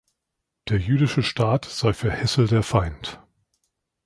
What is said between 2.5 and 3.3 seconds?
Feind.